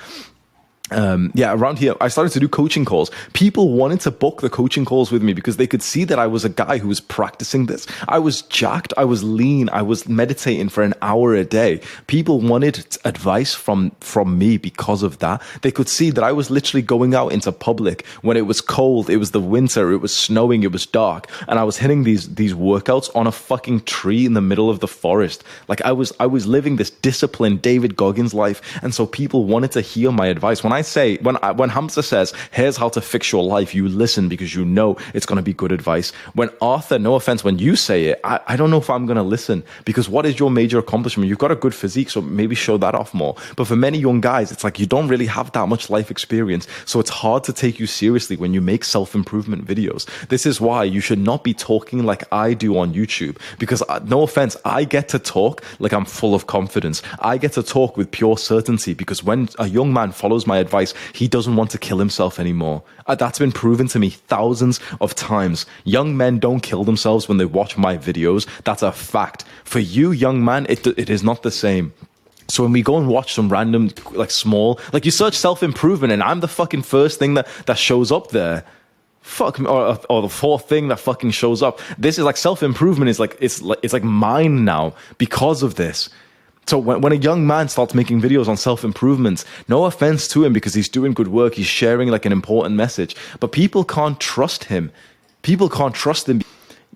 [0.94, 3.12] um, yeah, around here, I started to do coaching calls.
[3.34, 6.28] People wanted to book the coaching calls with me because they could see that I
[6.28, 7.88] was a guy who was practicing this.
[8.08, 8.94] I was jacked.
[8.98, 9.70] I was lean.
[9.70, 11.82] I was meditating for an hour a day.
[12.08, 15.42] People wanted advice from, from me because of that.
[15.62, 19.10] They could see that I was literally going out into public when it was cold.
[19.10, 19.92] It was the winter.
[19.92, 20.64] It was snowing.
[20.64, 21.30] It was dark.
[21.48, 24.80] And I was hitting these, these workouts on a fucking tree in the middle of
[24.80, 25.44] the forest.
[25.68, 28.62] Like I was, I was living this disciplined David Goggins life.
[28.84, 30.64] And so people wanted to hear my advice.
[30.64, 33.88] When I say when I, when Hamza says, "Here's how to fix your life," you
[33.88, 36.12] listen because you know it's going to be good advice.
[36.34, 39.18] When Arthur, no offense, when you say it, I, I don't know if I'm going
[39.18, 41.30] to listen because what is your major accomplishment?
[41.30, 43.36] You've got a good physique, so maybe show that off more.
[43.56, 46.68] But for many young guys, it's like you don't really have that much life experience,
[46.86, 50.06] so it's hard to take you seriously when you make self improvement videos.
[50.28, 54.00] This is why you should not be talking like I do on YouTube because uh,
[54.06, 57.02] no offense, I get to talk like I'm full of confidence.
[57.20, 60.73] I get to talk with pure certainty because when a young man follows my advice,
[61.14, 62.84] he doesn't want to kill himself anymore.
[63.06, 65.66] Uh, that's been proven to me thousands of times.
[65.84, 68.48] Young men don't kill themselves when they watch my videos.
[68.64, 69.46] That's a fact.
[69.64, 71.94] For you, young man, it, it is not the same.
[72.48, 76.14] So when we go and watch some random, like small, like you search self improvement,
[76.14, 78.64] and I'm the fucking first thing that that shows up there.
[79.22, 81.80] Fuck me, or, or the fourth thing that fucking shows up.
[81.98, 85.76] This is like self improvement is like it's like it's like mine now because of
[85.76, 86.10] this.
[86.66, 90.44] So when, when a young man starts making videos on self improvement, no offense to
[90.44, 94.20] him because he's doing good work, he's sharing like an important message, but people can't
[94.20, 94.92] trust him.
[95.42, 96.42] People can't trust him.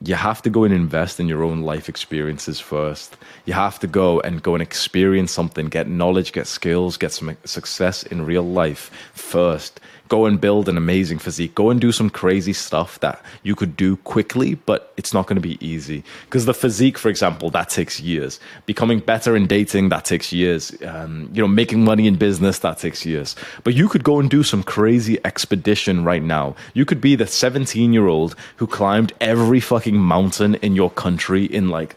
[0.04, 3.18] You have to go and invest in your own life experiences first.
[3.46, 7.36] You have to go and go and experience something, get knowledge, get skills, get some
[7.46, 11.56] success in real life first go and build an amazing physique.
[11.56, 15.36] Go and do some crazy stuff that you could do quickly, but it's not going
[15.36, 16.04] to be easy.
[16.26, 18.40] Because the physique, for example, that takes years.
[18.66, 20.76] Becoming better in dating, that takes years.
[20.86, 23.36] Um, you know, making money in business, that takes years.
[23.64, 26.56] But you could go and do some crazy expedition right now.
[26.74, 31.46] You could be the 17 year old who climbed every fucking mountain in your country
[31.46, 31.96] in like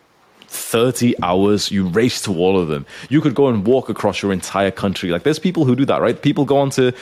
[0.50, 2.84] 30 hours, you race to all of them.
[3.08, 5.10] You could go and walk across your entire country.
[5.10, 6.20] Like, there's people who do that, right?
[6.20, 6.92] People go on to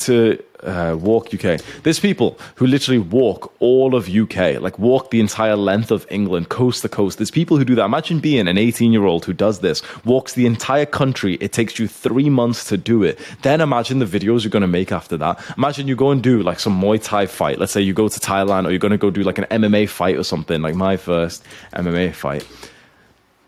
[0.00, 1.60] to uh, walk UK.
[1.82, 6.48] There's people who literally walk all of UK, like walk the entire length of England,
[6.48, 7.18] coast to coast.
[7.18, 7.84] There's people who do that.
[7.84, 11.34] Imagine being an 18 year old who does this, walks the entire country.
[11.34, 13.18] It takes you three months to do it.
[13.42, 15.40] Then imagine the videos you're going to make after that.
[15.56, 17.58] Imagine you go and do like some Muay Thai fight.
[17.58, 19.88] Let's say you go to Thailand or you're going to go do like an MMA
[19.88, 22.46] fight or something, like my first MMA fight.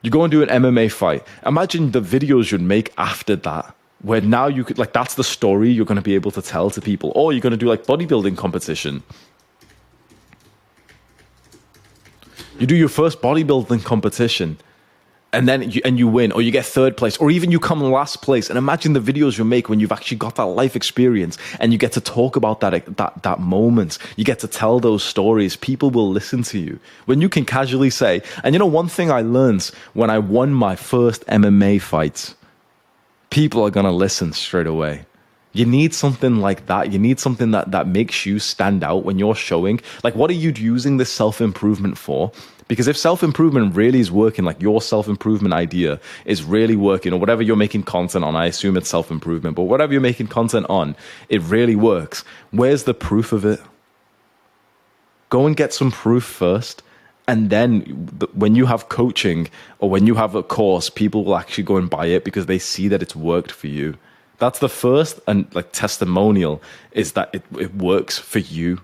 [0.03, 1.25] You go and do an MMA fight.
[1.47, 5.71] Imagine the videos you'd make after that where now you could like that's the story
[5.71, 7.13] you're going to be able to tell to people.
[7.15, 9.03] Or you're going to do like bodybuilding competition.
[12.59, 14.59] You do your first bodybuilding competition
[15.33, 17.81] and then you, and you win or you get third place or even you come
[17.81, 18.51] last place.
[18.51, 21.79] And imagine the videos you make when you've actually got that life experience and you
[21.79, 23.99] get to talk about that that that moment.
[24.17, 25.57] You get to tell those stories.
[25.57, 26.79] People will listen to you.
[27.07, 30.53] When you can casually say and you know one thing i learned when i won
[30.53, 32.35] my first mma fight
[33.33, 35.07] people are going to listen straight away.
[35.55, 36.93] You need something like that.
[36.93, 39.81] You need something that, that makes you stand out when you're showing.
[40.05, 42.31] Like, what are you using this self improvement for?
[42.69, 47.13] Because if self improvement really is working, like your self improvement idea is really working,
[47.13, 50.29] or whatever you're making content on, I assume it's self improvement, but whatever you're making
[50.29, 50.95] content on,
[51.29, 52.25] it really works.
[52.51, 53.61] Where's the proof of it?
[55.31, 56.83] Go and get some proof first
[57.29, 57.81] and then
[58.35, 61.89] when you have coaching or when you have a course people will actually go and
[61.89, 63.97] buy it because they see that it's worked for you.
[64.39, 68.81] That's the first and like testimonial is that it, it works for you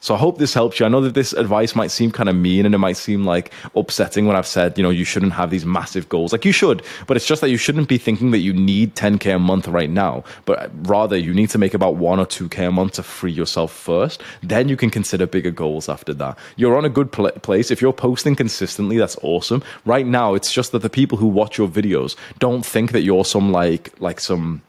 [0.00, 0.86] so I hope this helps you.
[0.86, 3.52] I know that this advice might seem kind of mean and it might seem like
[3.76, 6.32] upsetting when I've said, you know, you shouldn't have these massive goals.
[6.32, 9.36] Like you should, but it's just that you shouldn't be thinking that you need 10K
[9.36, 12.72] a month right now, but rather you need to make about one or 2K a
[12.72, 14.22] month to free yourself first.
[14.42, 16.38] Then you can consider bigger goals after that.
[16.56, 17.70] You're on a good pl- place.
[17.70, 19.62] If you're posting consistently, that's awesome.
[19.84, 23.24] Right now, it's just that the people who watch your videos don't think that you're
[23.24, 24.62] some like, like some,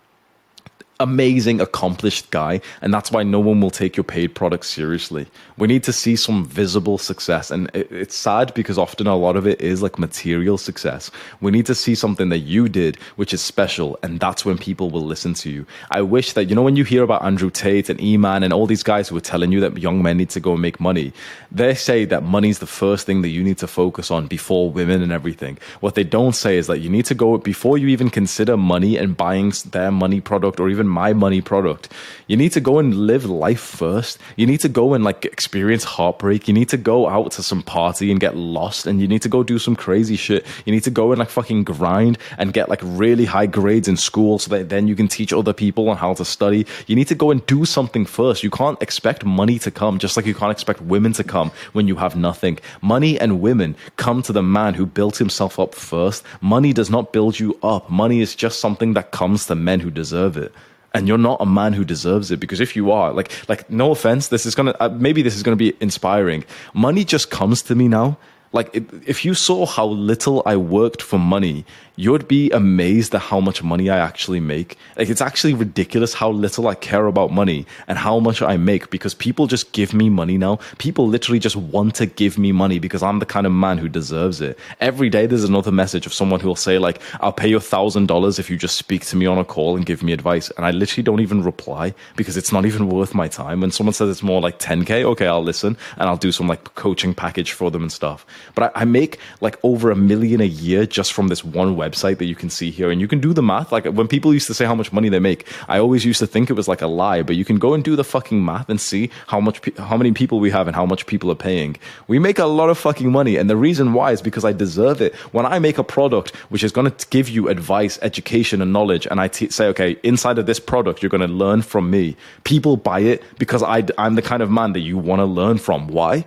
[1.02, 5.28] amazing, accomplished guy, and that's why no one will take your paid product seriously.
[5.58, 9.36] We need to see some visible success, and it, it's sad because often a lot
[9.36, 11.12] of it is like material success.
[11.42, 14.90] We need to see something that you did, which is special, and that's when people
[14.90, 15.66] will listen to you.
[15.92, 18.68] I wish that, you know, when you hear about Andrew Tate and Iman and all
[18.68, 21.12] these guys who are telling you that young men need to go and make money,
[21.52, 25.02] they say that money's the first thing that you need to focus on before women
[25.02, 25.58] and everything.
[25.82, 28.98] What they don't say is that you need to go, before you even consider money
[28.98, 31.90] and buying their money product or even my money product.
[32.28, 34.20] You need to go and live life first.
[34.36, 36.48] You need to go and like experience heartbreak.
[36.48, 39.30] You need to go out to some party and get lost and you need to
[39.30, 40.46] go do some crazy shit.
[40.66, 43.98] You need to go and like fucking grind and get like really high grades in
[43.98, 46.66] school so that then you can teach other people on how to study.
[46.88, 48.44] You need to go and do something first.
[48.44, 51.88] You can't expect money to come just like you can't expect women to come when
[51.88, 52.60] you have nothing.
[52.82, 56.24] Money and women come to the man who built himself up first.
[56.42, 57.90] Money does not build you up.
[57.90, 60.54] Money is just something that comes to men who deserve it
[60.94, 63.92] and you're not a man who deserves it because if you are like like no
[63.92, 66.44] offense this is gonna uh, maybe this is gonna be inspiring.
[66.74, 68.18] Money just comes to me now.
[68.54, 68.70] Like
[69.08, 71.66] if you saw how little i worked for money
[72.02, 74.76] you'd be amazed at how much money I actually make.
[74.98, 78.90] Like it's actually ridiculous how little I care about money and how much I make
[78.90, 80.58] because people just give me money now.
[80.80, 83.88] People literally just want to give me money because I'm the kind of man who
[83.88, 84.58] deserves it.
[84.80, 87.62] Every day there's another message of someone who will say like, I'll pay you a
[87.62, 90.50] thousand dollars if you just speak to me on a call and give me advice.
[90.58, 93.62] And I literally don't even reply because it's not even worth my time.
[93.62, 96.64] When someone says it's more like 10K, okay, I'll listen and I'll do some like
[96.74, 98.26] coaching package for them and stuff.
[98.56, 101.91] But I, I make like over a million a year just from this one website
[101.92, 103.72] that you can see here, and you can do the math.
[103.72, 106.28] Like when people used to say how much money they make, I always used to
[106.28, 108.70] think it was like a lie, but you can go and do the fucking math
[108.70, 111.78] and see how much, how many people we have and how much people are paying.
[112.08, 115.02] We make a lot of fucking money, and the reason why is because I deserve
[115.02, 115.16] it.
[115.34, 119.08] When I make a product which is going to give you advice, education, and knowledge,
[119.10, 122.16] and I t- say, okay, inside of this product, you're going to learn from me.
[122.44, 125.58] People buy it because I, I'm the kind of man that you want to learn
[125.58, 125.88] from.
[125.88, 126.26] Why?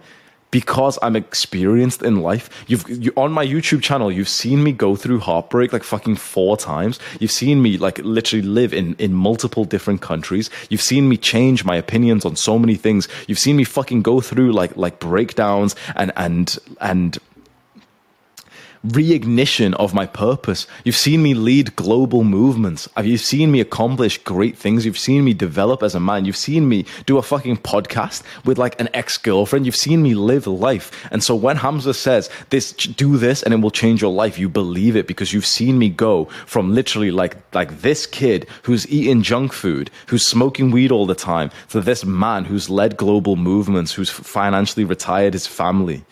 [0.55, 2.49] Because I'm experienced in life.
[2.69, 6.57] You've you, on my YouTube channel, you've seen me go through heartbreak like fucking four
[6.57, 7.01] times.
[7.19, 10.51] You've seen me like literally live in in multiple different countries.
[10.71, 13.09] You've seen me change my opinions on so many things.
[13.27, 17.19] You've seen me fucking go through like like breakdowns and and and
[18.87, 20.67] reignition of my purpose.
[20.85, 22.89] You've seen me lead global movements.
[22.97, 24.85] Have You've seen me accomplish great things.
[24.85, 26.25] You've seen me develop as a man.
[26.25, 29.67] You've seen me do a fucking podcast with like an ex girlfriend.
[29.67, 31.09] You've seen me live life.
[31.11, 34.49] And so when Hamza says this, do this and it will change your life, you
[34.49, 39.23] believe it because you've seen me go from literally like, like this kid who's eating
[39.23, 43.93] junk food, who's smoking weed all the time to this man who's led global movements,
[43.93, 46.05] who's financially retired his family.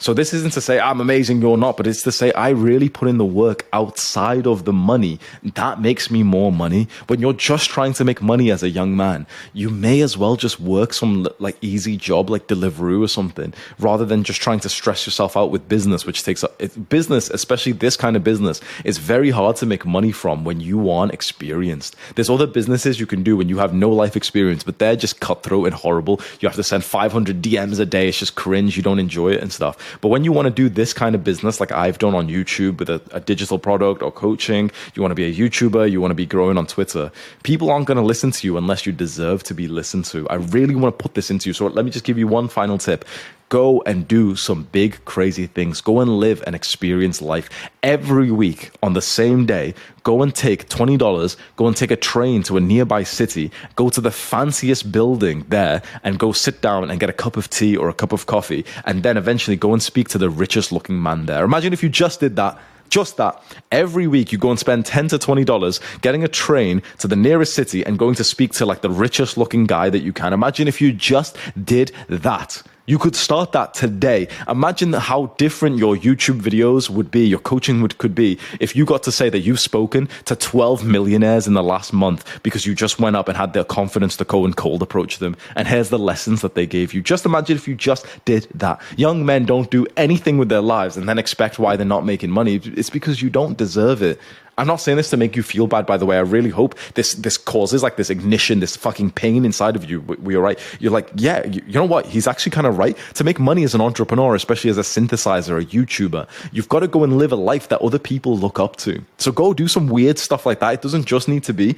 [0.00, 2.88] So this isn't to say I'm amazing, you're not, but it's to say I really
[2.88, 5.20] put in the work outside of the money.
[5.42, 6.88] That makes me more money.
[7.08, 10.36] When you're just trying to make money as a young man, you may as well
[10.36, 14.70] just work some like easy job like Deliveroo or something, rather than just trying to
[14.70, 18.96] stress yourself out with business, which takes it, business, especially this kind of business, is
[18.96, 21.94] very hard to make money from when you aren't experienced.
[22.14, 25.20] There's other businesses you can do when you have no life experience, but they're just
[25.20, 26.22] cutthroat and horrible.
[26.40, 28.08] You have to send 500 DMs a day.
[28.08, 28.78] It's just cringe.
[28.78, 29.76] You don't enjoy it and stuff.
[30.00, 32.78] But when you want to do this kind of business, like I've done on YouTube
[32.78, 36.10] with a, a digital product or coaching, you want to be a YouTuber, you want
[36.10, 37.10] to be growing on Twitter,
[37.42, 40.28] people aren't going to listen to you unless you deserve to be listened to.
[40.28, 41.54] I really want to put this into you.
[41.54, 43.04] So let me just give you one final tip
[43.50, 45.80] go and do some big, crazy things.
[45.82, 47.50] Go and live and experience life
[47.82, 49.74] every week on the same day.
[50.04, 54.00] Go and take $20, go and take a train to a nearby city, go to
[54.00, 57.88] the fanciest building there, and go sit down and get a cup of tea or
[57.88, 61.26] a cup of coffee, and then eventually go and speak to the richest looking man
[61.26, 61.44] there.
[61.44, 63.40] Imagine if you just did that just that.
[63.70, 67.54] Every week you go and spend 10 to $20 getting a train to the nearest
[67.54, 70.32] city and going to speak to like the richest looking guy that you can.
[70.32, 72.64] Imagine if you just did that.
[72.90, 74.26] You could start that today.
[74.48, 78.84] Imagine how different your YouTube videos would be, your coaching would, could be, if you
[78.84, 82.74] got to say that you've spoken to 12 millionaires in the last month because you
[82.74, 85.36] just went up and had the confidence to go and cold approach them.
[85.54, 87.00] And here's the lessons that they gave you.
[87.00, 88.82] Just imagine if you just did that.
[88.96, 92.30] Young men don't do anything with their lives and then expect why they're not making
[92.30, 92.56] money.
[92.56, 94.18] It's because you don't deserve it.
[94.60, 96.18] I'm not saying this to make you feel bad, by the way.
[96.18, 100.02] I really hope this this causes like this ignition, this fucking pain inside of you.
[100.02, 100.58] We are right.
[100.80, 102.04] You're like, yeah, you, you know what?
[102.04, 102.94] He's actually kind of right.
[103.14, 106.88] To make money as an entrepreneur, especially as a synthesizer, a YouTuber, you've got to
[106.88, 109.02] go and live a life that other people look up to.
[109.16, 110.74] So go do some weird stuff like that.
[110.74, 111.76] It doesn't just need to be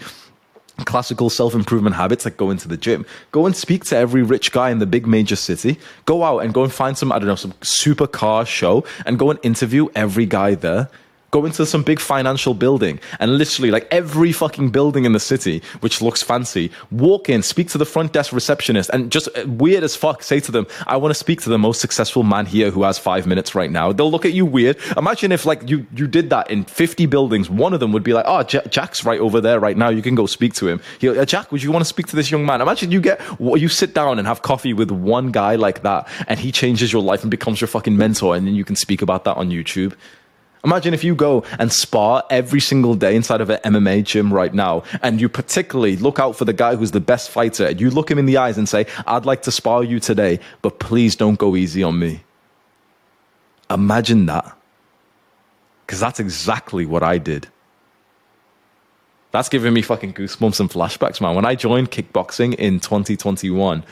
[0.85, 3.07] classical self improvement habits like go into the gym.
[3.31, 5.79] Go and speak to every rich guy in the big major city.
[6.05, 9.21] Go out and go and find some, I don't know, some super car show and
[9.21, 10.89] go and interview every guy there
[11.33, 15.63] Go into some big financial building and literally like every fucking building in the city,
[15.81, 19.83] which looks fancy, walk in, speak to the front desk receptionist, and just uh, weird
[19.83, 22.71] as fuck, say to them, I want to speak to the most successful man here
[22.71, 23.93] who has five minutes right now.
[23.93, 24.77] They'll look at you weird.
[24.95, 28.13] Imagine if like you, you did that in 50 buildings, one of them would be
[28.13, 29.89] like, oh, J- Jack's right over there right now.
[29.89, 30.83] You can go speak to him.
[31.01, 32.61] He'll, uh, Jack, would you want to speak to this young man?
[32.61, 36.39] Imagine you get, you sit down and have coffee with one guy like that and
[36.39, 39.25] he changes your life and becomes your fucking mentor and then you can speak about
[39.25, 39.95] that on YouTube.
[40.65, 44.55] Imagine if you go and spar every single day inside of an MMA gym right
[44.55, 47.91] now, and you particularly look out for the guy who's the best fighter, and you
[47.91, 51.17] look him in the eyes and say, I'd like to spar you today, but please
[51.17, 52.23] don't go easy on me.
[53.71, 54.57] Imagine that.
[55.85, 57.49] Because that's exactly what I did.
[59.33, 61.35] That's giving me fucking goosebumps and flashbacks, man.
[61.35, 63.83] When I joined kickboxing in 2021,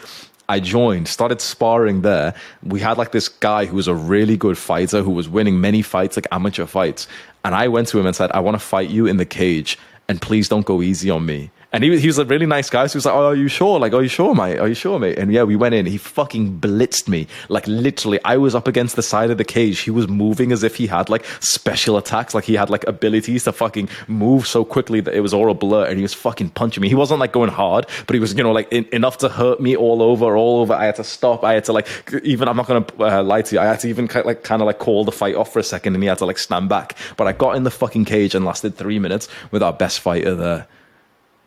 [0.50, 2.34] I joined, started sparring there.
[2.64, 5.80] We had like this guy who was a really good fighter who was winning many
[5.80, 7.06] fights, like amateur fights.
[7.44, 9.78] And I went to him and said, I want to fight you in the cage
[10.08, 11.52] and please don't go easy on me.
[11.72, 12.86] And he, was, he was a really nice guy.
[12.86, 13.78] So he was like, Oh, are you sure?
[13.78, 14.58] Like, are you sure, mate?
[14.58, 15.18] Are you sure, mate?
[15.18, 15.86] And yeah, we went in.
[15.86, 17.28] He fucking blitzed me.
[17.48, 19.78] Like, literally, I was up against the side of the cage.
[19.80, 22.34] He was moving as if he had like special attacks.
[22.34, 25.54] Like, he had like abilities to fucking move so quickly that it was all a
[25.54, 25.86] blur.
[25.86, 26.88] And he was fucking punching me.
[26.88, 29.60] He wasn't like going hard, but he was, you know, like in, enough to hurt
[29.60, 30.74] me all over, all over.
[30.74, 31.44] I had to stop.
[31.44, 31.86] I had to like,
[32.24, 33.60] even, I'm not going to uh, lie to you.
[33.60, 35.94] I had to even like kind of like call the fight off for a second
[35.94, 36.96] and he had to like stand back.
[37.16, 40.34] But I got in the fucking cage and lasted three minutes with our best fighter
[40.34, 40.66] there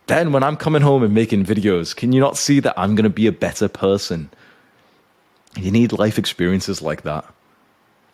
[0.06, 3.04] then when I'm coming home and making videos, can you not see that I'm going
[3.04, 4.30] to be a better person?
[5.56, 7.24] You need life experiences like that.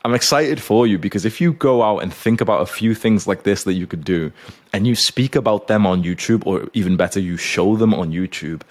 [0.05, 3.27] I'm excited for you because if you go out and think about a few things
[3.27, 4.33] like this that you could do
[4.73, 8.63] and you speak about them on YouTube, or even better, you show them on YouTube,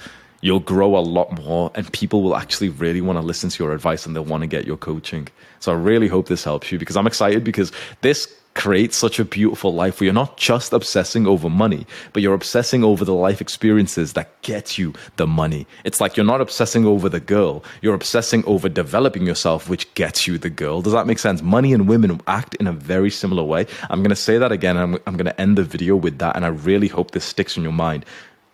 [0.42, 3.74] you'll grow a lot more and people will actually really want to listen to your
[3.74, 5.28] advice and they'll want to get your coaching.
[5.60, 9.26] So I really hope this helps you because I'm excited because this create such a
[9.26, 13.42] beautiful life where you're not just obsessing over money, but you're obsessing over the life
[13.42, 15.66] experiences that get you the money.
[15.86, 20.28] It's like you're not obsessing over the girl, you're obsessing over developing yourself, which gets
[20.28, 20.82] you the girl.
[20.82, 21.42] Does that make sense?
[21.42, 23.66] Money and women act in a very similar way.
[23.90, 26.36] I'm going to say that again, I'm, I'm going to end the video with that,
[26.36, 28.06] and I really hope this sticks in your mind.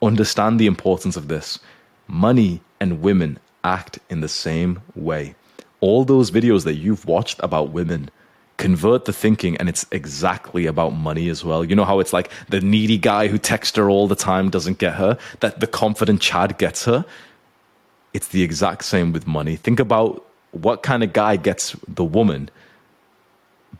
[0.01, 1.59] Understand the importance of this.
[2.07, 5.33] Money and women act in the same way.
[5.79, 8.09] All those videos that you've watched about women,
[8.57, 11.63] convert the thinking and it's exactly about money as well.
[11.63, 14.77] You know how it's like the needy guy who texts her all the time doesn't
[14.77, 17.05] get her, that the confident Chad gets her.
[18.13, 19.57] It's the exact same with money.
[19.57, 22.49] Think about what kind of guy gets the woman.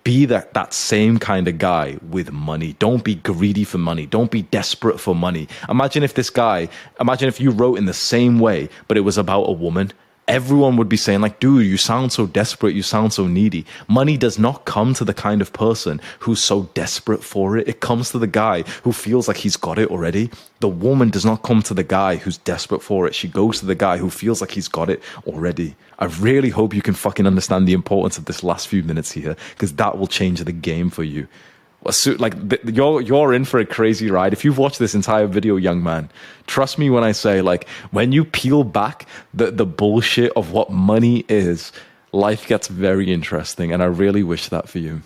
[0.04, 2.74] Be that, that same kind of guy with money.
[2.74, 4.06] Don't be greedy for money.
[4.06, 5.48] Don't be desperate for money.
[5.70, 6.68] Imagine if this guy,
[7.00, 9.94] imagine if you wrote in the same way, but it was about a woman
[10.28, 13.66] everyone would be saying like dude you sound so desperate you sound so needy.
[13.88, 17.68] Money does not come to the kind of person who's so desperate for it.
[17.68, 20.32] It comes to the guy who feels like he's got it already.
[20.60, 23.14] The woman does not come to the guy who's desperate for it.
[23.14, 25.76] She goes to the guy who feels like he's got it already.
[26.00, 29.36] I really hope you can fucking understand the importance of this last few minutes here
[29.52, 31.28] because that will change the game for you
[32.18, 32.34] like
[32.66, 34.34] you're you're in for a crazy ride.
[34.34, 36.10] If you've watched this entire video, young man,
[36.48, 40.72] trust me when I say like when you peel back the the bullshit of what
[40.72, 41.72] money is,
[42.12, 45.02] life gets very interesting, and I really wish that for you.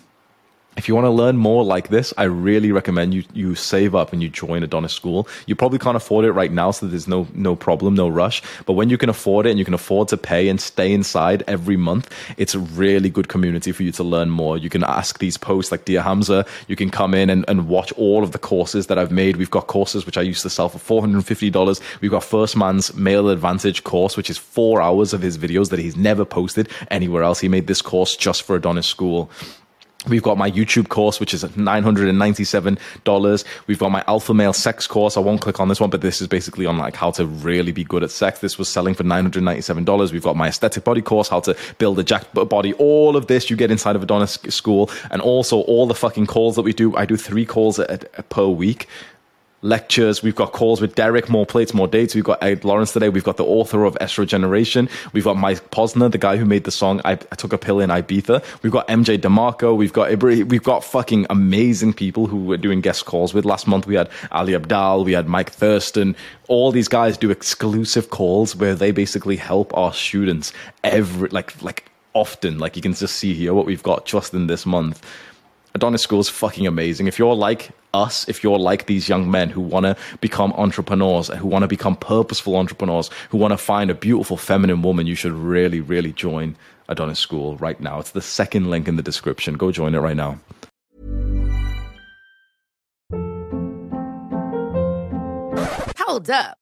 [0.76, 4.12] If you want to learn more like this, I really recommend you you save up
[4.12, 5.26] and you join Adonis School.
[5.46, 8.40] You probably can't afford it right now, so there's no no problem, no rush.
[8.66, 11.42] But when you can afford it and you can afford to pay and stay inside
[11.48, 14.56] every month, it's a really good community for you to learn more.
[14.56, 16.46] You can ask these posts like Dear Hamza.
[16.68, 19.36] You can come in and, and watch all of the courses that I've made.
[19.36, 21.80] We've got courses which I used to sell for $450.
[22.00, 25.80] We've got First Man's Male Advantage course, which is four hours of his videos that
[25.80, 27.40] he's never posted anywhere else.
[27.40, 29.30] He made this course just for Adonis School.
[30.08, 33.44] We've got my YouTube course, which is $997.
[33.66, 35.18] We've got my alpha male sex course.
[35.18, 37.70] I won't click on this one, but this is basically on like how to really
[37.70, 38.38] be good at sex.
[38.38, 40.12] This was selling for $997.
[40.12, 42.72] We've got my aesthetic body course, how to build a jacked body.
[42.74, 44.90] All of this you get inside of Adonis School.
[45.10, 46.96] And also all the fucking calls that we do.
[46.96, 48.88] I do three calls a, a, per week
[49.62, 50.22] lectures.
[50.22, 52.14] We've got calls with Derek, more plates, more dates.
[52.14, 53.08] We've got Ed Lawrence today.
[53.08, 54.90] We've got the author of Estrogeneration.
[55.12, 57.80] We've got Mike Posner, the guy who made the song I, I Took a Pill
[57.80, 58.42] in Ibiza.
[58.62, 59.76] We've got MJ DeMarco.
[59.76, 63.44] We've got we've got fucking amazing people who we're doing guest calls with.
[63.44, 65.04] Last month we had Ali Abdaal.
[65.04, 66.16] we had Mike Thurston.
[66.48, 70.52] All these guys do exclusive calls where they basically help our students
[70.84, 72.58] every like like often.
[72.58, 75.04] Like you can just see here what we've got just in this month.
[75.74, 77.06] Adonis School is fucking amazing.
[77.06, 81.28] If you're like us if you're like these young men who want to become entrepreneurs
[81.28, 85.14] who want to become purposeful entrepreneurs who want to find a beautiful feminine woman you
[85.14, 86.54] should really really join
[86.90, 88.00] adonis school right now.
[88.00, 89.56] It's the second link in the description.
[89.56, 90.38] Go join it right now.
[95.96, 96.59] Hold up.